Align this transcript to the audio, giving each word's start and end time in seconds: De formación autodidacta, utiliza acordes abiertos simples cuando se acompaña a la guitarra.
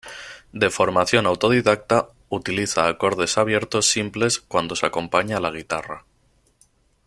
De 0.51 0.71
formación 0.71 1.27
autodidacta, 1.27 2.09
utiliza 2.27 2.87
acordes 2.87 3.37
abiertos 3.37 3.85
simples 3.91 4.39
cuando 4.39 4.75
se 4.75 4.87
acompaña 4.87 5.37
a 5.37 5.41
la 5.41 5.51
guitarra. 5.51 6.05